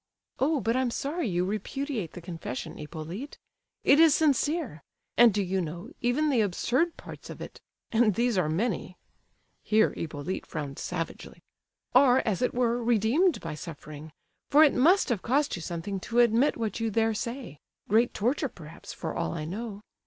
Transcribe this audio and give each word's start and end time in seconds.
"Oh, 0.39 0.61
but 0.61 0.75
I'm 0.75 0.89
sorry 0.89 1.29
you 1.29 1.45
repudiate 1.45 2.13
the 2.13 2.21
confession, 2.21 2.79
Hippolyte—it 2.79 3.99
is 3.99 4.15
sincere; 4.15 4.81
and, 5.15 5.31
do 5.31 5.43
you 5.43 5.61
know, 5.61 5.91
even 6.01 6.31
the 6.31 6.41
absurd 6.41 6.97
parts 6.97 7.29
of 7.29 7.39
it—and 7.39 8.15
these 8.15 8.35
are 8.35 8.49
many" 8.49 8.97
(here 9.61 9.93
Hippolyte 9.93 10.47
frowned 10.47 10.79
savagely) 10.79 11.43
"are, 11.93 12.23
as 12.25 12.41
it 12.41 12.55
were, 12.55 12.83
redeemed 12.83 13.39
by 13.41 13.53
suffering—for 13.53 14.63
it 14.63 14.73
must 14.73 15.09
have 15.09 15.21
cost 15.21 15.55
you 15.55 15.61
something 15.61 15.99
to 15.99 16.17
admit 16.17 16.57
what 16.57 16.79
you 16.79 16.89
there 16.89 17.13
say—great 17.13 18.15
torture, 18.15 18.49
perhaps, 18.49 18.91
for 18.93 19.15
all 19.15 19.33
I 19.35 19.45
know. 19.45 19.83